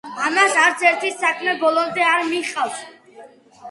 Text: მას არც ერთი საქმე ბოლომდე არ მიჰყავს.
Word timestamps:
მას 0.37 0.57
არც 0.61 0.85
ერთი 0.93 1.13
საქმე 1.19 1.55
ბოლომდე 1.67 2.09
არ 2.17 2.29
მიჰყავს. 2.35 2.85